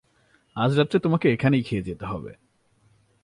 আজ 0.55 0.71
রাত্রে 0.77 0.99
তোমাকে 0.99 1.27
এখানেই 1.33 1.63
খেয়ে 1.63 1.81
যেতে 1.81 2.05
হবে। 2.05 2.31